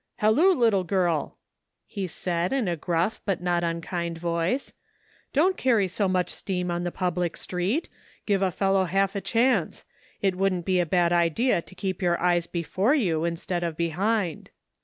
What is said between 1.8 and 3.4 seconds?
he said, in a gruff, but